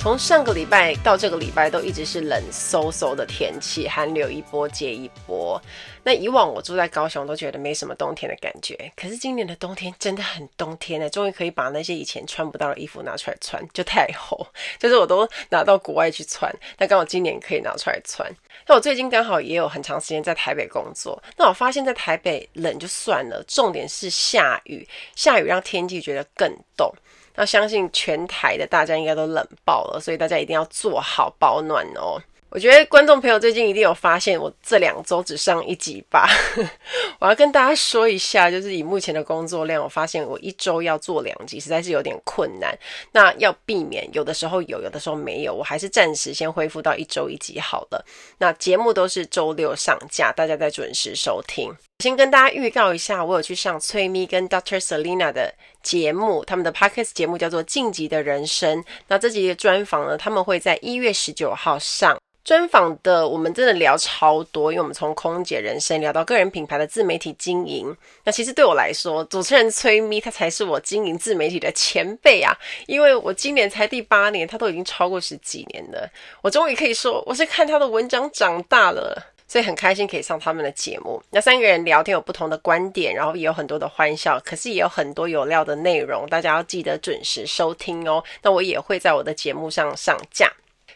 [0.00, 5.60] 从上个礼拜到这个礼拜，都一直是冷飕飕的天气，寒流一波接一波。
[6.02, 14.46] 那以往我住在高雄都觉得没什么冬天的感觉，可是今年的冬天真的很冬天呢，终于可以把那些以前穿不到的衣服拿出来穿，就太厚，
[14.78, 18.26] 就是我都拿到国外去穿，那刚好今年可以拿出来穿。
[18.66, 26.90] 那我最近刚好也有很长时间在台北工作，那我发现在台北冷就算了，重点是下雨，下雨让天气觉得更冻。
[27.40, 32.20] 那相信全台的大家应该都冷爆了，所以大家一定要做好保暖哦。
[32.50, 36.28] 我觉得观众朋友最近一定有发现，我这两周只上一集吧。
[37.18, 42.78] 我要跟大家说一下，就是以目前的工作量，我发现我一周要做两集，实在是有点困难。
[43.12, 48.04] 那要避免有的时候有，有的时候没有，我还是暂时先恢复到一周一集好了。
[48.36, 51.74] 那节目都是周六上架，大家再准时收听。
[52.00, 54.80] 先跟大家预告一下，我有去上崔咪跟 Dr.
[54.80, 58.82] Selina 的节目，他们的 Podcast 节目叫做《晋级的人生》。
[59.08, 62.18] 那这集的专访呢，他们会在一月十九号上。
[62.42, 67.94] 专访的我们真的聊超多，因为我们从空姐人生聊到个人品牌的自媒体经营。
[68.24, 72.56] 那其实对我来说，主持人崔咪他才是我经营自媒体的前辈啊，
[72.86, 76.10] 因为我今年才第八年，他都已经超过十几年了。
[76.40, 81.20] 我终于可以说，我是看他的文章长大了，所以很开心可以上他们的节目。
[81.30, 88.22] 那三个人聊天有不同的观点，然后也有很多的欢笑，可是也有很多有料的内容，大家要记得准时收听哦。
[88.42, 90.48] 那我也会在我的节目上上架。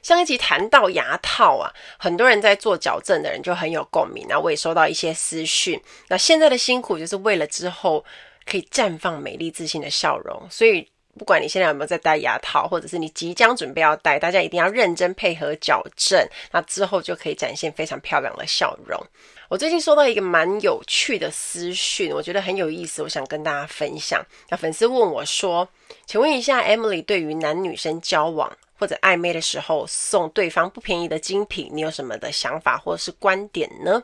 [0.03, 5.81] 上一集谈到牙套啊，很多人在做矫正的人就很有共鸣，那我也收到一些私讯。
[6.07, 8.05] 那现在的辛苦就是为了之后
[8.47, 10.87] 可以绽放美丽自信的笑容，所以
[11.19, 19.01] 不管你现在有没有在戴牙套，或者是你即将准备要戴，大家一定要认真配合矫正，那之后就可以展现非常漂亮的笑容。
[19.49, 24.25] 我最近收到一个蛮有趣的私讯，我觉得很有意思，我想跟大家分享。
[24.49, 25.69] 那粉丝问我说
[26.07, 34.03] ：“请问一下，Emily 对于男女生交往？”或者暧昧的时候送对方不便宜的精品，你有什么的想法或者是观点呢？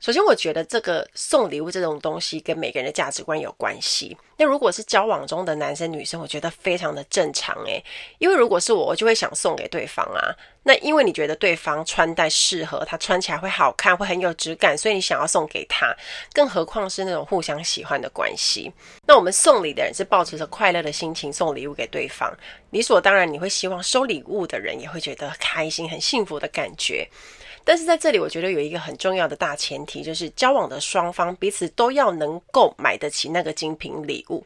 [0.00, 4.16] 首先，我觉得这个送礼物这种东西跟每个人的价值观有关系。
[4.38, 7.84] 那如果是交往中的男生女生，我觉得非常的正常诶，
[8.16, 10.34] 因为如果是我，我就会想送给对方啊。
[10.62, 15.94] 那因为你觉得对方穿戴适合，他穿起来会好看，会很有质感，所以你想要送给他。
[16.32, 18.72] 更何况是那种互相喜欢的关系。
[19.06, 22.32] 那我们送礼的人是抱持着快乐的心情送礼物给对方，
[22.70, 27.06] 理所当然你会希望收礼物的人也会觉得开心、很幸福的感觉。
[27.64, 34.44] 但是在这里，我觉得有一个很重要的大前提，就是交往的双方彼此都要能够买得起那个精品礼物。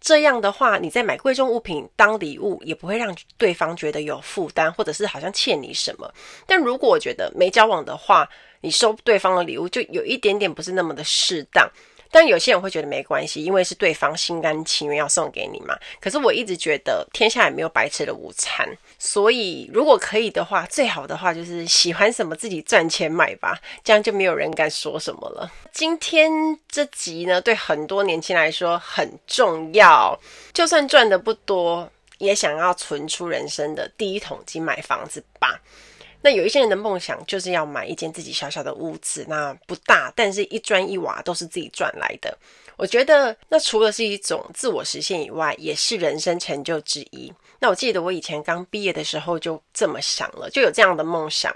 [0.00, 6.10] 这样的话，你在买贵重物品当礼物，也不会让对方觉得有负担，或者是好像欠你什么。
[6.46, 8.28] 但如果我觉得没交往的话，
[8.62, 11.68] 你收对方的礼物就有一点点不是那么的适当。
[12.10, 15.78] 但有些人会觉得没关系，因为是对方心甘情愿要送给你嘛。
[16.00, 25.50] 可是我一直觉得天下也没有白吃的午餐，所以如果可以的话，最好的话就是喜欢什么自己赚钱买吧，这样就没有人敢说什么了。
[25.72, 26.30] 今天
[26.68, 30.18] 这集呢，对很多年轻来说很重要，
[30.52, 35.60] 就算赚的不多，也想要存出人生的第一桶金买房子吧。
[36.22, 42.36] 那有一些人的梦想就是要买一间自己小小的屋子，那不大，但是一砖一瓦都是自己赚来的。
[42.76, 47.32] 我觉得那除了是一种自我实现以外，也是人生成就之一。
[47.58, 51.54] 那我记得我以前刚毕业的时候就这么想了，就有这样的梦想。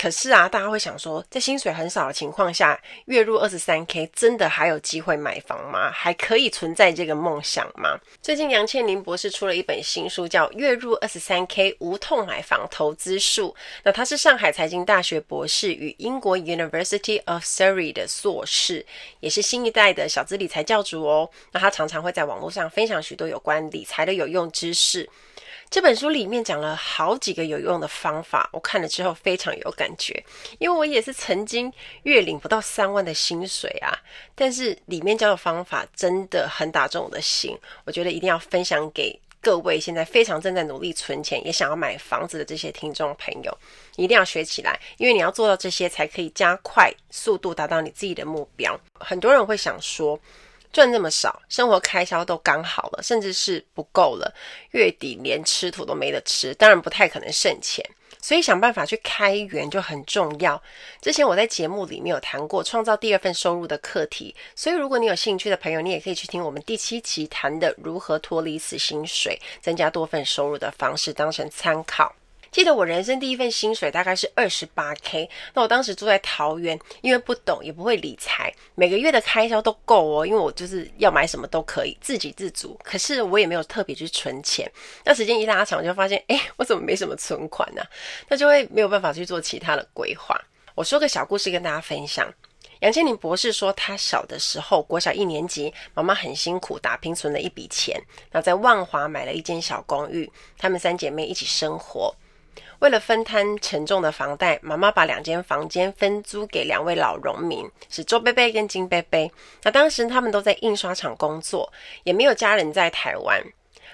[0.00, 5.90] 可是啊，大家会想说，在薪水很少的情况下，月入二十三 K，真的还有机会买房吗？
[5.90, 8.00] 还可以存在这个梦想吗？
[8.22, 13.54] 最近杨倩琳博士出了一本新书，叫《月入二十三 K 无痛买房投资术》。
[13.82, 18.86] 那他是上海财经大学博士与英国 University of Surrey 的硕士，
[19.20, 21.28] 也是新一代的小资理财教主哦。
[21.52, 25.06] 那他常常会在网络上分享许多有关理财的有用知识。
[25.70, 30.20] 这本书里面讲了好几个有用的方法，我看了之后非常有感觉，
[30.58, 31.72] 因为我也是曾经
[32.02, 33.96] 月领不到三万的薪水啊，
[34.34, 43.56] 但是里面教的方法真的很打中我的心，我觉得一定要分享给各位现在非常正在努力存钱，也想要买房子的这些听众朋友，
[43.94, 48.76] 一定要学起来，因为你要做到这些，才可以加快速度达到你自己的目标。
[48.94, 50.18] 很多人会想说，
[50.72, 54.34] 赚这么少，生活开销都刚好了，甚至是不够了，
[54.70, 57.84] 月底连吃土都没得吃，当然不太可能剩钱。
[58.22, 60.62] 所以想办法去开源就很重要。
[61.00, 72.14] 之前我在节目里面有谈过创造第二份收入的课题，所以如果你有兴趣的朋友，你也可以去听我们第七期谈的如何脱离死薪水，增加多份收入的方式，当成参考。
[72.50, 82.76] 记得我人生第一份薪水大概是二十八 K，那我当时住在桃园，因为不懂也不会理财，每个月的开销都够哦，因为我就是要买什么都可以自给自足。
[82.82, 84.70] 可是我也没有特别去存钱，
[85.04, 87.82] 那时间一拉长，就发现，哎，我怎么没什么存款呢？
[88.28, 90.36] 那就会没有办法去做其他的规划。
[90.74, 92.32] 我说个小故事跟大家分享。
[92.80, 102.14] 杨千宁博士说，他小的时候，国小一年级，妈妈很辛苦打拼存了一笔钱，那在万华买了一间小公寓，她们三姐妹一起生活。
[102.80, 109.30] 为了分摊沉重的房贷，妈妈把两间房间分租给两位老农民，是周伯伯跟金伯伯。
[109.62, 111.70] 那当时他们都在印刷厂工作，
[112.04, 113.42] 也没有家人在台湾。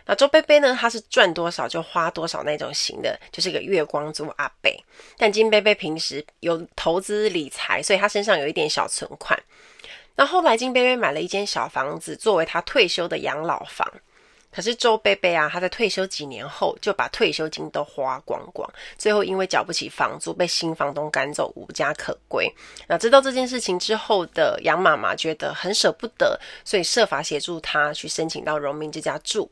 [0.04, 4.70] 那周伯伯呢，他是赚多少就花多少那种型的，就是个月光族阿伯。
[5.18, 9.36] 但金伯伯平时有投资理财，所以他身上有一点小存款。
[10.14, 13.92] 那后来金伯伯买了一间小房子，作为他退休的养老房。
[14.56, 18.66] 可是周贝贝啊，他在退休几年后就把退休金都花光光，
[18.96, 22.50] 最后因为缴不起房租，被新房东赶走，无家可归。
[22.88, 29.50] 那知道这件事情之后的杨妈妈觉得很舍不得，所以设法协助他去申请到荣民之家住。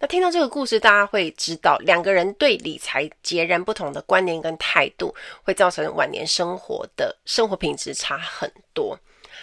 [0.00, 8.98] 那听到这个故事，大家会知道两个人对理财截然不同的观念跟态度，会造成晚年生活的生活品质差很多。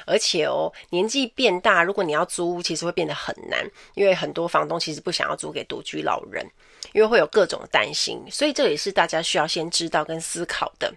[0.06, 3.66] 而且哦，年纪变大，如果你要租屋，其实会变得很难，
[3.96, 6.46] 因为很多房东其实不想要租给独居老人，
[6.94, 10.94] 因为会有各种担心，所以这也是大家需要先知道跟思考的。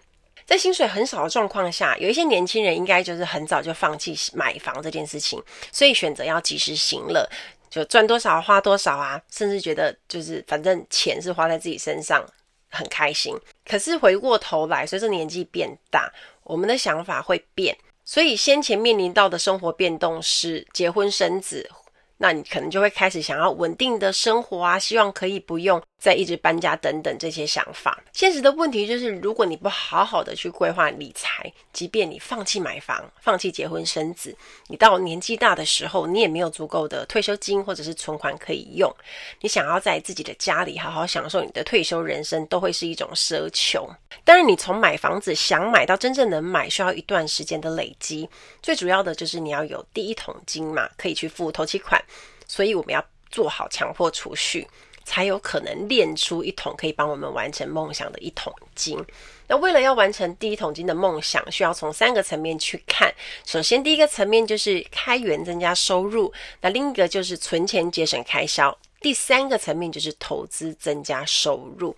[0.46, 7.28] 在薪水很少的状况下，有一些年轻人应该就是很早就放弃买房这件事情，所以选择要及时行乐，
[7.68, 12.26] 就赚多少花多少啊，甚至觉得就是反正钱是花在自己身上，
[12.70, 13.36] 很开心。
[13.66, 16.10] 可是回过头来，随着年纪变大，
[16.44, 17.76] 我们的想法会变。
[18.10, 21.68] 所以先前面临到的生活变动是结婚生子。
[22.16, 28.02] 那你可能就会开始想要稳定的生活啊，希望可以不用再一直搬家等等这些想法。
[28.12, 34.34] 现实的问题就是，如果你不好好的去规划理财，即便你放弃买房、放弃结婚生子，
[34.68, 38.94] 你到年纪大的时候，你也没有足够的退休金或者是存款可以用。
[39.40, 43.88] 你想要在自己的家里好好享受你的退休人生，都会是一种奢求。
[44.24, 48.28] 当然，你从买房子想买到真正能买，需要一段时间的累积。
[48.62, 52.02] 最主要的就是你要有第一桶金嘛，可以去付头期款。
[52.46, 54.66] 所以我们要做好强迫储蓄，
[55.08, 59.02] 才有可能练出一桶可以帮我们完成梦想的一桶金。
[59.46, 63.10] 那为了要完成第一桶金的梦想，需要从三个层面去看。
[63.46, 68.70] 首先，第一个层面就是开源增加收入；那另一个就是存钱节省开销；
[69.00, 71.96] 第三个层面就是投资增加收入。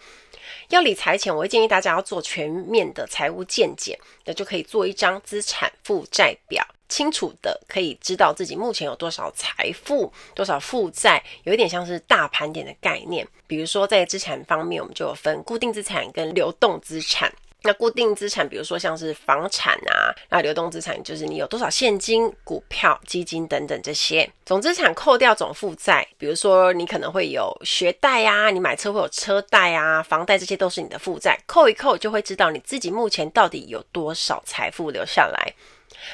[0.68, 6.64] 要理财前，我会建议大家要做全面的财务见解，那就可以做一张资产负债表。
[6.90, 13.26] 清楚的可以知道自己目前有多少财富、多少负债，有一点像是大盘点的概念。
[13.46, 17.32] 比如说在资产方面，我们就有分固定资产跟流动资产。
[17.62, 24.26] 那固定资产，比如说像是房产啊，那流动资产就是你有多少现金、股票、基金等等这些。
[24.46, 35.52] 总资产扣掉总负债，比如说你可能会有学贷啊，你买车会有车贷啊，房贷这些都是你的负债，扣一扣就会知道你自己目前到底有多少财富留下来。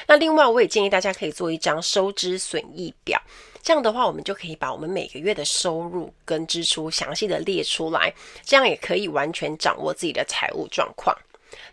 [0.07, 3.21] 那另外，我也建议大家可以做一张收支损益表，
[3.61, 8.13] 这样的话，我们就可以把我们每个月的收入跟支出详细的列出来，
[8.43, 11.15] 这样也可以完全掌握自己的财务状况。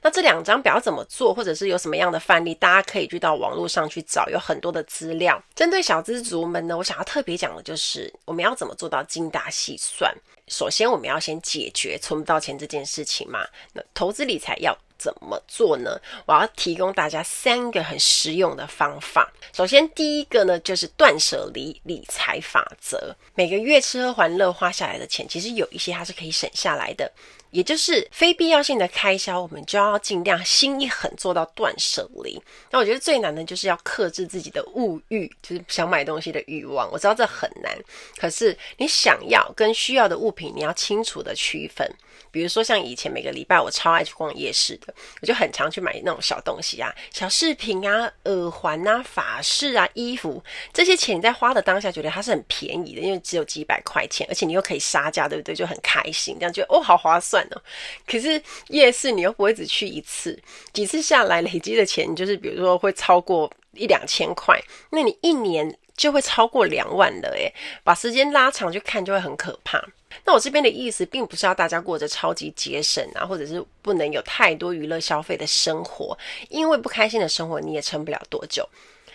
[0.02, 5.43] 那这两张表怎么做，或者是有什么样的范例，大家可以去到网络上去找，有很多的资料。
[5.54, 10.14] 针对小资族们呢，我想要特别讲的就是，我们要怎么做到精打细算。
[10.49, 13.47] 首先，我们要先解决存不到钱这件事情嘛。
[13.73, 15.99] 那投资理财要怎么做呢？
[16.26, 19.33] 我要提供大家三个很实用的方法。
[19.54, 23.16] 首先，第一个呢，就是断舍离理财法则。
[23.35, 27.11] 每个月吃喝玩乐花下来的钱，其实有一些它是可以省下来的。
[27.54, 32.42] 也就是非必要性的开销，我们就要尽量心一狠做到断舍离。
[32.68, 36.90] 那我觉得最难的就是要克制自己的物欲，就是想买东西的欲望。
[36.90, 37.73] 我知道这很难，
[38.18, 41.88] 可是你想要跟需要的物品，你要清楚的区分。
[42.30, 44.92] 比如说像以前每个礼拜我超爱去逛夜市的，
[45.23, 50.42] 我就很常去买那种小东西啊、小饰品啊、耳环啊、发饰啊、衣服
[50.73, 55.54] 这些钱，你在花的当下觉得它是很便宜的，因为只有几百块钱，而且你又可以杀价，对不对？
[55.54, 57.43] 就很开心，这样觉得哦，好划算
[58.06, 60.38] 可是夜市你又不会只去一次，
[60.72, 64.60] 几次下来累积的钱就是比如说会超过一两千块，
[64.90, 69.84] 那你一年就会超过两万了诶，把时间拉长去看就会很可怕。
[70.24, 76.16] 那我这边的意思，并不是要大家过着超级节省啊，或者是不能有太多娱乐消费的生活，
[76.48, 78.68] 因为不开心的生活你也撑不了多久。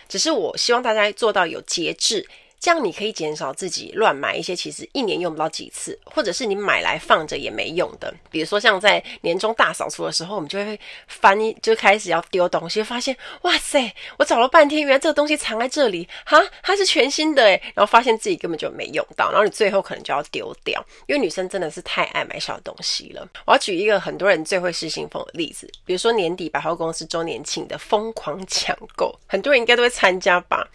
[0.08, 2.28] 只是我希望大家做到有节制。
[2.60, 8.12] 这样你可以减少自己乱买一些其实一年用不到几次，或者是你买来放着也没用的。
[8.30, 23.26] 比如说像在年终大扫除的时候，我们就会翻，就开始要丢东西，发现哇塞，我找了半天，原来这个东西藏在这里哈，它是全新的诶，然后发现自己根本就没用到，然后你最后可能就要丢掉，因为女生真的是太爱买小东西了。
[23.46, 30.68] 我要举一个很多人最会失心疯的例子，比如说年底百货公司周年庆的疯狂抢购，很多人应该都会参加吧。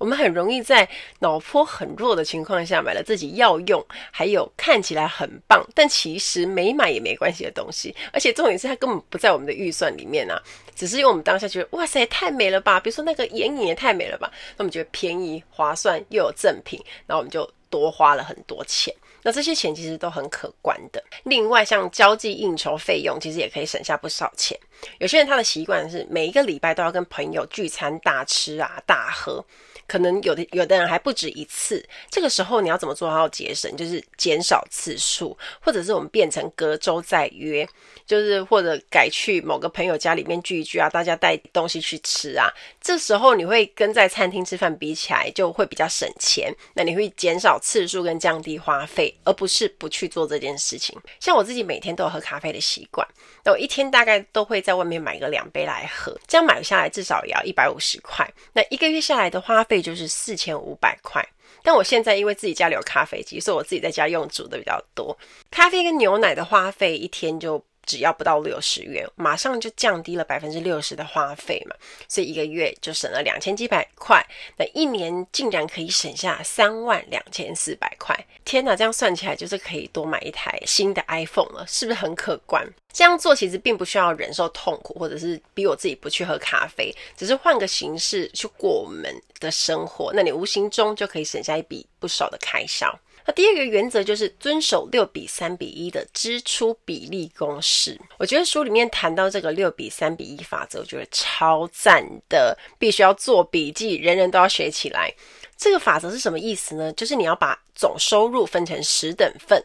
[0.00, 0.88] 我们很容易在
[1.18, 7.94] 脑波很弱的情况下买了自己要用，还有看起来很棒，但其实没买也没关系的东西。
[8.10, 10.42] 而且重点是它根本不在我们的预算里面啊，
[10.74, 18.94] 只是因为我们当下觉得哇塞太美了吧，比如说那个眼影也太美了吧，那我们觉得便宜划算又有赠品，然后我们就多花了很多钱。
[19.22, 21.04] 那这些钱其实都很可观的。
[21.24, 24.58] 另外像交际应酬费用，其实也可以省下不少钱。
[24.96, 29.44] 有些人他的习惯是每一个礼拜都要跟朋友聚餐大吃啊大喝。
[29.90, 33.76] 可能有的有的人还不止一次，这个时候你要怎么做到节省？
[33.76, 37.68] 就是减少次数，或者是我们变成隔周再约，
[38.06, 42.48] 就是或者改去某个朋友家里面聚一聚啊，大家带东西去吃啊。
[42.80, 50.96] 这时候你会跟在餐厅吃饭比起来就会比较省钱，那你会减少次数跟降低花费，而不是不去做这件事情。
[51.18, 53.04] 像我自己每天都有喝咖啡的习惯，
[53.44, 58.24] 那我一天大概都会在外面买个两杯来喝，这样买下来至少也要一百五十块。
[58.52, 61.26] 那一个月下来的花费就是四千五百块，
[61.62, 65.16] 但我现在因为自己家里有咖啡机，所以我自己在家用煮的比较多。
[65.50, 71.74] 咖啡跟牛奶的花费一天就只要不到六十元，马上就降低了百分之六十的花费嘛，
[72.06, 74.24] 所以一个月就省了两千几百块，
[74.56, 78.16] 那一年竟然可以省下三万两千四百块。
[78.44, 82.64] 天哪，这样算起来就是可以多买一台新的 iPhone 了，是不是很可观？
[82.92, 92.96] 这样做其实并不需要忍受痛苦，或者是逼我自己不去喝咖啡，只是换个形式去过我们的生活，那你无形中就可以省下一笔不少的开销。
[93.26, 98.00] 那第二个原则就是遵守六比三比一的支出比例公式。
[98.18, 105.12] 我觉得书里面谈到这个六比三比一法则，我觉得超赞的，必须要做笔记，人人都要学起来。
[105.56, 106.90] 这个法则是什么意思呢？
[106.94, 109.62] 就是你要把总收入分成十等份，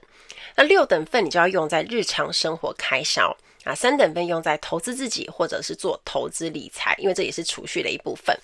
[0.55, 8.37] 那六等份你就要用在日常生活开销啊，三等份用在投资自己或者是做投资理财，因为这也是储蓄的一部分。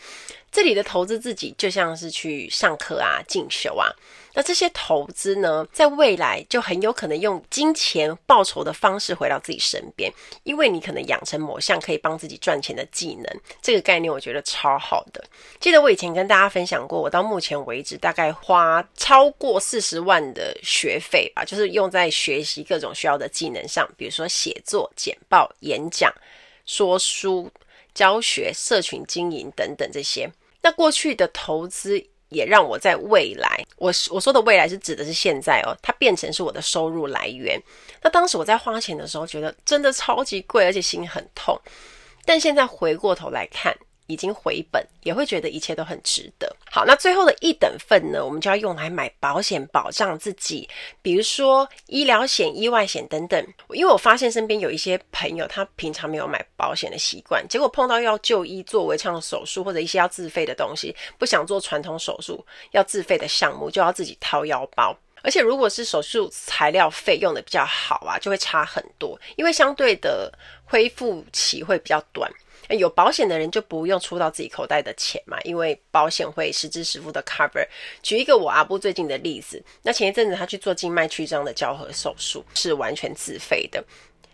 [0.51, 3.89] 这里的投资自己就像是去上课啊、进修啊。
[4.33, 10.11] 那这些投资呢，在未来就很有可能用金钱报酬的方式回到自己身边，
[10.43, 13.25] 因为你可能养成某项可以帮自己赚钱的技能。
[13.61, 15.21] 这个概念我觉得超好的。
[15.59, 26.09] 记得我以前跟大家分享过，我到目前为止大概花超过四十万的学费吧，就是用在学习各种需要的技能上，比如说写作、简报、演讲、
[26.65, 27.51] 说书、
[27.93, 30.29] 教学、社群经营等等这些。
[30.61, 32.03] 那过去的投资。
[32.31, 37.61] 也让我在未来，我我说的未来是指的是现在哦，它变成是我的收入来源。
[38.01, 41.59] 那当时我在花钱的时候，觉得真的超级贵，而且心很痛。
[42.23, 43.77] 但现在回过头来看，
[44.11, 46.53] 已经回本，也会觉得一切都很值得。
[46.69, 50.67] 好，那最后的一等份呢，我们就要用来买保险，保障自己，
[51.01, 53.45] 比如说医疗险、意外险等等。
[53.71, 64.95] 因为我发现身边有一些朋友，他平常没有买保险的习惯，结果碰到要就医做微创手术或者一些要自费的东西，不想做传统手术要自费的项目，就要自己掏腰包。
[65.23, 70.31] 而且如果是手术材料费用的比较好啊，就会差很多，因为相对的
[70.65, 72.31] 恢复期会比较短。
[72.71, 77.65] 有保险的人就不用出到自己口袋的钱嘛，因为保险会实支实付的 cover。
[78.01, 83.83] 举一个我阿布最近的例子，那前一阵子他去做静脉曲张的交合手术，是完全自费的，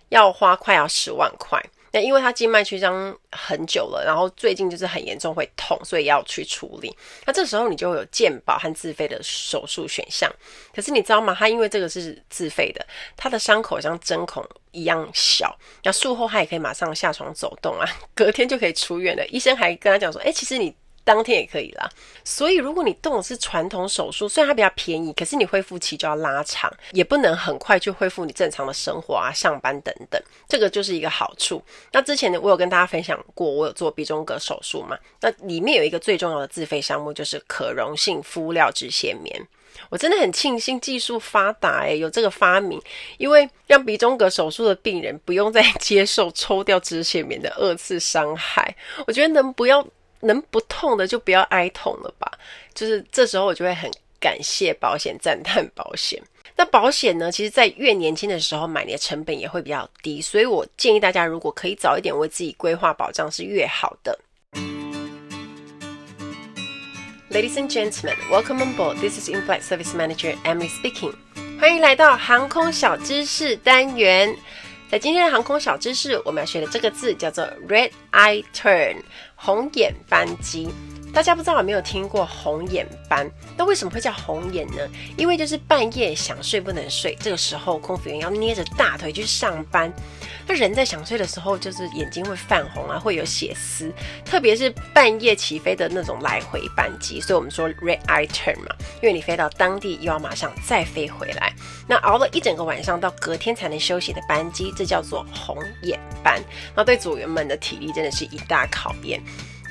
[0.10, 1.64] 要花快要十万块。
[1.92, 6.96] 那因为他静脉曲张很久了，然后最近就是很严重会痛，所以要去处理。
[7.26, 10.32] 那这时候你就会有健保和自费的手术选项。
[10.76, 11.36] 可是你知道吗？
[11.38, 19.26] 他因为这个是自费的，他的伤口像针孔一样小，那术后他也可以马上下床走动啊，隔天就可以出院了。
[19.28, 20.76] 医生还跟他讲说：“哎，其实你。”
[21.08, 21.90] 当天也可以啦，
[22.26, 31.64] 所以如果你动的是传统手术，虽然它比较便宜，可是你恢复期就要拉长，也不能很快去恢复你正常的生活啊、上班等等，这个就是一个好处。
[31.94, 39.42] 那之前呢，我有跟大家分享过，我有做鼻中隔手术嘛，那里面有一个最重要的自费项目就是可溶性敷料止血棉，
[39.90, 42.82] 我真的很庆幸技术发达诶，有这个发明，
[43.18, 48.76] 因为让鼻中隔手术的病人不用再接受抽掉止血棉的二次伤害，
[49.08, 49.88] 我觉得能不要。
[50.22, 52.32] 能不痛的就不要挨痛了吧，
[52.74, 56.22] 就是这时候我就会很感谢保险，赞叹保险。
[56.56, 64.18] 那保险呢，其实在越年轻的时候买你的成本也会比较低，所以我建议大家如果可以早一点为自己规划保障是越好的。
[67.30, 68.96] Ladies and gentlemen, welcome on board.
[69.00, 71.14] This is In-Flight Service Manager Emily speaking.
[71.60, 74.36] 欢迎来到航空小知识单元。
[74.90, 78.96] 在今天的航空小知识，我们要学的这个字叫做 Red Eye Turn，
[79.38, 80.68] 红眼班机。
[81.14, 83.28] 大家不知道有没有听过红眼班？
[83.56, 84.88] 那为什么会叫红眼呢？
[85.16, 89.92] 因为就是半夜想睡不能睡，这个时候空服员要捏着大腿去上班。
[90.46, 93.92] 那人在想睡的时候，就是眼睛会泛红啊，会有血丝，
[94.24, 101.52] 特别是半夜起飞的那种来回班机，所以我们说 red eye turn 嘛，因为你飞到当地又要马上再飞回来，
[101.88, 106.42] 那熬了一整个晚上到隔天才能休息的班机，这叫做红眼班。
[106.76, 109.22] 那对组员们的体力真的是一大考验。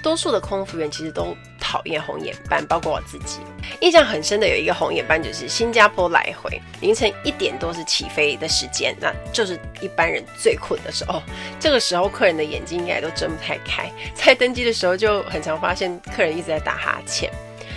[0.02, 3.40] 多数的空服员其实都讨厌红眼班，包括我自己。
[3.80, 11.20] 印象很深的有一个红眼班，就是新加坡来回，凌晨一点多是起飞的时间，那就是一般人最困的时候。
[11.58, 17.28] 这个时候客人的眼睛应该都睁不太开，在登机的时候就很常发现客人一直在打哈欠。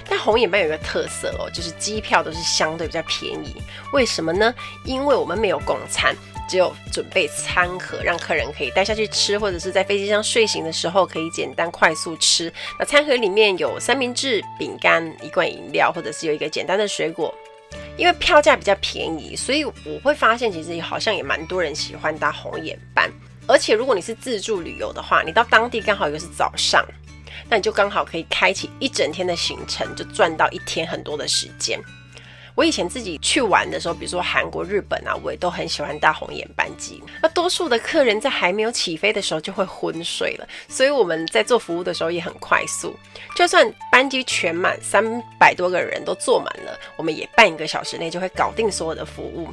[0.10, 3.56] 但红眼班有一个特色哦，就是机票都是相对比较便宜。
[3.94, 4.54] 为什么呢？
[4.84, 6.16] 因为我们没有供餐。
[6.50, 12.52] 只有准备餐盒，让客人可以带下去吃，或者是在飞机上睡醒的时候可以简单快速吃。
[12.80, 17.32] 那餐盒里面有三明治、饼干、一罐饮料，或者是有一个简单的水果。
[17.96, 19.74] 因为票价比较便宜，所以我
[20.04, 23.08] 会发现其实好像也蛮多人喜欢搭红眼班。
[23.46, 26.84] 而且如果你是自助旅游的话，你到当地刚好又是早上，
[27.50, 31.80] 那你就刚好可以开启一整天的行程，就赚到一天很多的时间。
[32.56, 37.02] 我以前自己去玩的时候，比如说韩国、日本啊，我也都很喜欢搭红眼班机。
[37.22, 42.94] 那多数的客人在还没有起飞的时候就会昏睡了，所以我们在做服务的时候也很快速。
[43.34, 45.02] 就算班机全满，三
[45.40, 49.48] 百多个人都坐满了，我们也半个小时内就会搞定所有的服务。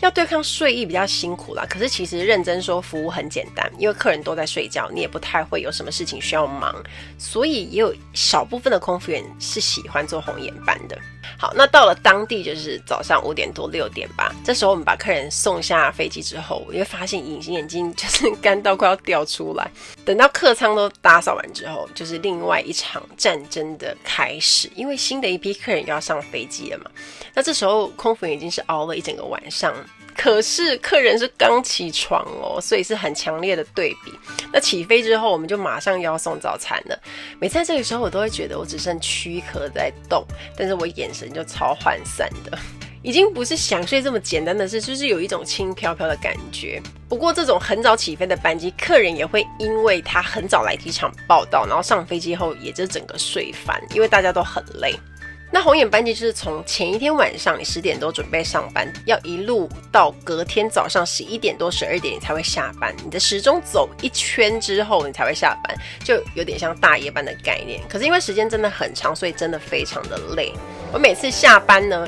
[0.00, 6.74] 要对抗睡意比较辛苦啦，可是其实认真说，服务很简单，因为客人都在睡觉，你也不太会有什么事情需要忙，
[7.18, 10.96] 所以也有少部分的空服员是喜欢做红眼班的。
[11.40, 19.70] 好，那到了当地就是早上五点多六点吧，这时候我们把客人送下飞机之后，我就发现隐形眼镜就是干到快要掉出来。
[20.04, 26.90] 等到客舱都打扫完之后，就是另外一场战争的开始，因为新的一批客人要上飞机了嘛。
[27.34, 29.72] 那这时候空服员已经是熬了一整个晚上。
[30.20, 34.12] 可是客人是刚起床哦，所以是很强烈的对比。
[34.52, 36.98] 那起飞之后，我们就马上要送早餐了。
[37.40, 40.26] 每次在这个时候，我都会觉得我只剩躯壳在动，
[40.56, 42.58] 但是我眼神就超涣散的，
[43.00, 46.82] 已经不是想睡这么简单的事，就是有一种轻飘飘的感觉。
[47.08, 54.92] 不过这种很早起飞的班机，客人也会因为他很早来机场报到，然后上飞机后也就整个睡翻，因为大家都很累。
[55.50, 62.94] 那红眼班机就是从前一天晚上你十点多准备上班，要一路到隔天早上十一点多十二点你才会下班。
[63.02, 67.80] 你的时钟走一圈之后你才会下班，就有点像大夜班的概念。
[67.88, 70.52] 可是因为时间真的很长，所以真的非常的累。
[70.92, 72.06] 我每次下班呢，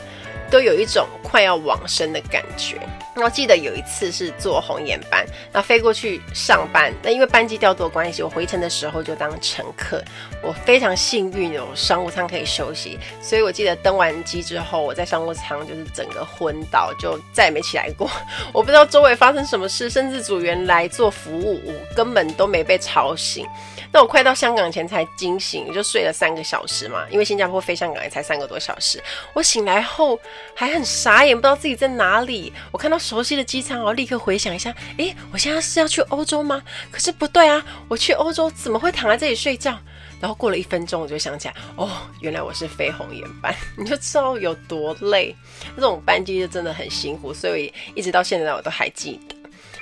[0.50, 2.80] 都有一种快要往生的感觉。
[3.16, 10.02] 我记得有一次是坐红眼班，那飞过去上班，那因为班机调度关系，我回程的时候就当乘客。
[10.42, 18.10] 我非常幸运有商务舱可以休息，所以我记得登完机之后，我在商务舱就是整个昏倒，就再也没起来过。
[18.54, 23.46] 我不知道周围发生什么事，甚至组员来做服务，我根本都没被吵醒。
[23.92, 29.02] 那我快到香港前才惊醒，就睡了三个小时嘛，因为新加坡飞香港也才三个多小时。
[29.32, 30.18] 我醒来后
[30.54, 32.52] 还很傻眼，不知道自己在哪里。
[32.70, 36.62] 我看到熟悉的机舱，我立刻回想一下，诶，我现在是要去欧洲吗？
[36.90, 39.76] 可是不对啊，我去欧洲怎么会躺在这里睡觉？
[40.20, 45.34] 然后过了一分钟，我就想起来，哦，原来我是飞红眼班， 你就知道有多累。
[45.74, 49.34] 这种班机就真的很辛苦，所以一直到现在我都还记得。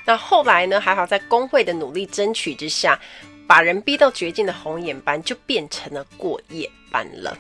[0.07, 2.99] 那后来呢，还好在工会的努力争取之下。
[3.49, 7.37] 把人逼到绝境的红眼班就变成了过夜班了。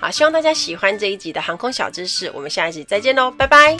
[0.00, 3.76] 好，希望大家喜欢这一集的航空小知识，我们下一集再见喽，拜拜。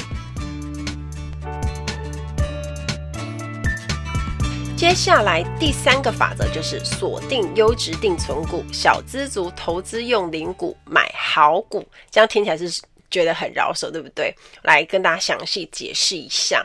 [4.76, 14.32] 接下来第三个法则就是锁定优质定存股，小资族投资用零股买好股，这样听起来是觉得很饶舌，对不对？
[14.62, 16.64] 来跟大家详细解释一下。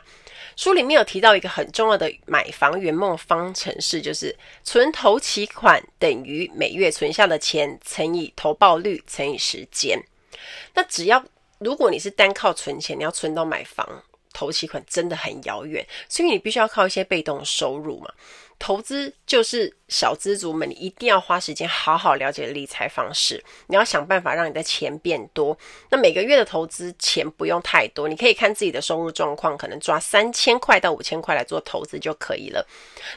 [0.55, 10.01] 书里面有提到一个很重要的买房圆梦方程式，就是存投期款等于每月存下的钱乘以投报率乘以时间。
[10.73, 11.23] 那只要
[11.57, 18.11] 如果你是单靠存钱，你要存到买房投期款真的很遥远，所以你必须要靠一些被动收入嘛。
[18.57, 23.43] 投资就是小资族们，你一定要花时间好好了解理财方式。
[23.67, 25.57] 你要想办法让你的钱变多。
[25.89, 32.65] 那每个月的投资钱不用太多，你可以看自己的收入状况，可能抓三千块到五千块来做投资就可以了。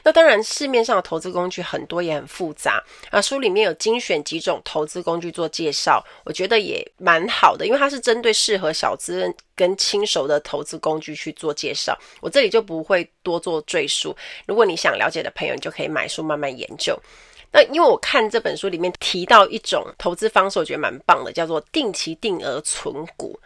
[0.03, 3.21] 那当然，市面上的投资工具很多也很复杂啊。
[3.21, 11.97] 书里面有精选几种投资工具做介绍，我觉得也蛮好的，因为它是针对适合小资人跟轻熟的投资工具去做介绍。
[12.19, 14.15] 我这里就不会多做赘述。
[14.47, 16.99] 如果你想了解的朋友，你就可以买书慢慢研研究。
[17.51, 23.39] 那因为我看这本书里面提到一种投资方式，我觉得蛮棒的，叫做定期定额存股。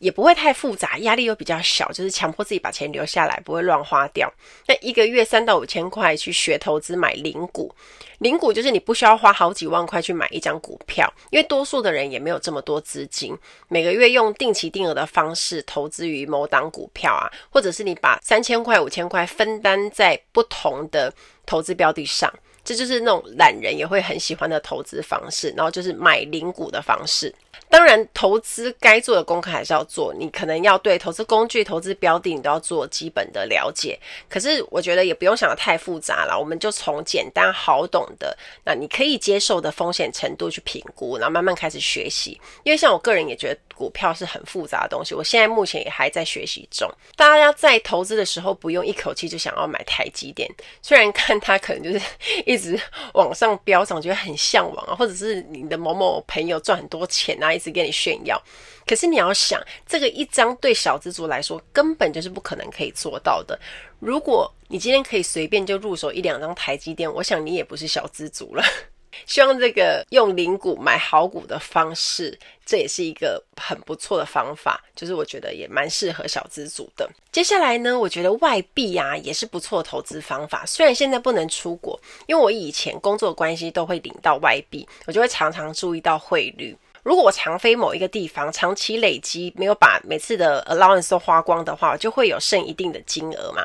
[0.00, 4.32] 也不会太复杂，压力又比较小，就是强迫自己把钱留下来，不会乱花掉。
[4.68, 7.74] 那一个月三到五千块去学投资买零股，
[8.18, 21.12] 零股就是你不需要花好几万块去买一张股票，因为多数的人也没有这么多资金，每个月用定期定额的方式投资于某档股票啊，或者是你把三千块、五千块分担在不同的
[21.44, 22.32] 投资标的上。
[22.68, 27.34] 这就是那种懒人也会很喜欢的投资方式，然后就是买零股的方式。
[27.70, 33.98] 当然，投资该做的功课还是要做，你可能要对投资工具、投资标的，你都要做基本的了解。
[34.28, 42.40] 可是我觉得也不用想得太复杂了，我们就从简单好懂的，那你可以接受的风险程度去评估，然后慢慢开始学习。
[42.64, 43.60] 因为像我个人也觉得。
[43.78, 46.90] 股票是很复杂的东西，我现在目前也还在学习中。
[47.14, 50.50] 大家在投资的时候，不用一口气就想要买台积电，
[50.82, 52.04] 虽然看它可能就是
[52.44, 52.76] 一直
[53.14, 58.40] 往上飙涨，觉得很向往啊，或者是你的某某朋友赚很多钱啊，一直跟你炫耀。
[58.86, 63.58] 可是你要想，这个一张对小资族来说，根本就是不可能可以做到的。
[63.98, 68.64] 如果你今天可以随便就入手一两张台积电，我想你也不是小资族了。
[69.26, 77.10] 希望这个用零股买好股的方式，这也是一个很不错的方法，就是我觉得也蛮适合小资族的。
[77.32, 80.64] 接下来呢，我觉得外币啊也是不错的投资方法。
[80.64, 86.76] 虽然现在不能出国，因为我以前工作关系都会领到外币，我就会常常注意到汇率。
[87.08, 93.64] 如果我常飞某一个地方，长期累积没有把每次的 allowance 都花光的话，就会有剩一定的金额嘛。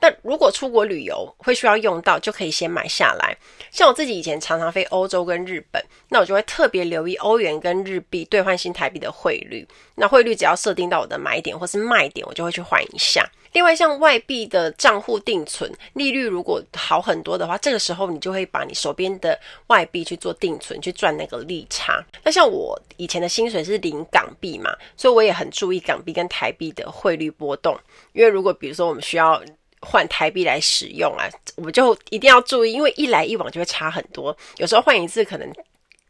[0.00, 3.34] 那如果出国旅游会需要用到，就可以先买下来。
[3.70, 9.66] 像我自己以前常常飞欧洲跟日本，那我就会特别留意欧元跟日币兑换新台币的汇率。
[9.94, 13.26] 那汇率只要设定到我的买点或是卖点，我就会去换一下。
[13.54, 19.38] 另外，像外币的账户定存利率如果好很多的话，这个时候你就会把你手边的
[19.68, 22.04] 外币去做定存，去赚那个利差。
[22.24, 27.78] 那像我以前的薪水是零港币嘛，所以我也很注意港币跟台币的汇率波动。
[28.12, 29.40] 因为如果比如说我们需要
[29.80, 34.36] 换台币来使用啊，我们就一定要注意，因为一来一往就会差很多。
[34.56, 35.48] 有时候换一次可能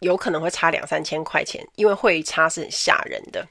[0.00, 3.46] 有可能会差两三千块钱，因为汇差是很吓人的。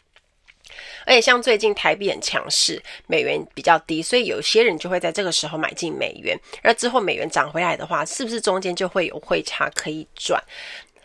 [1.05, 6.37] 而且像最近台币很强势，美元比较低，所以有些人就会在这个时候买进美元。
[6.61, 10.41] 而之后美元涨回来的话，是不是中间就会有汇差可以赚？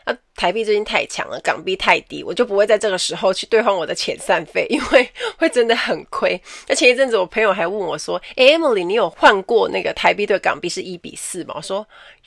[0.04, 6.40] 那台币最近太强了，港币太低，我就不会在这个时候去兑换我的遣散费，因为会真的很亏。
[6.66, 11.86] 那前一阵子我朋友还问我说：“诶，Emily，你有换过那个台币对港币是一比四吗？”我说：“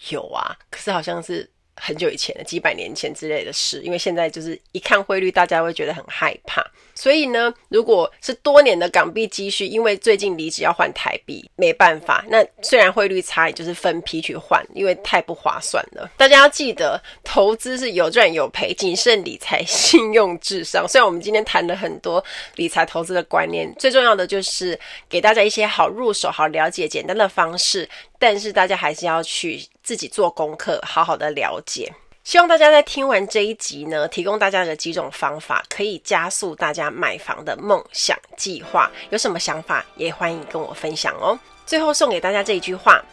[0.10, 6.66] 有啊，可是好像是。”很久以前的几百年前之类的事，因为现在就是一看汇率，大家会觉得很害怕。
[6.94, 12.24] 所以呢，如果是多年的港币积蓄，因为最近离职要换台币，没办法。
[12.30, 16.08] 那虽然汇率差，也就是分批去换，因为太不划算了。
[16.18, 20.86] 大家要记得，投资是有赚有赔，谨慎理财，信用至上。
[20.88, 22.24] 虽然我们今天谈了很多
[22.58, 24.78] 理财投资的观念，最重要的就是
[25.10, 27.90] 给大家一些好入手、好了解、简单的方式。
[28.22, 31.92] 但是大家还是要去自己做功课，好好的了解。
[32.24, 38.92] 希望大家在听完这一集呢，提供大家的几种方法，可以加速大家买房的梦想计划。
[39.10, 41.38] 有什么想法，也欢迎跟我分享哦。
[41.66, 43.04] 最后送给大家这一句话：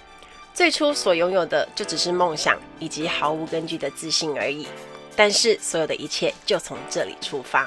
[0.52, 4.68] 最初所拥有的就只是梦想以及毫无根据的自信而已。
[5.16, 7.66] 但是所有的一切就从这里出发。